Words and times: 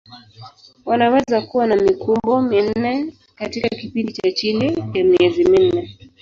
Wanaweza 0.85 1.41
kuwa 1.41 1.67
na 1.67 1.75
mikumbo 1.75 2.41
minne 2.41 3.13
katika 3.35 3.69
kipindi 3.69 4.13
cha 4.13 4.31
chini 4.31 4.79
ya 4.93 5.03
miezi 5.03 5.45
minne. 5.45 5.97